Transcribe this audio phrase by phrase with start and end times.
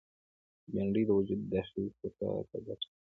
[0.71, 2.89] بېنډۍ د وجود داخلي صفا ته ګټه لري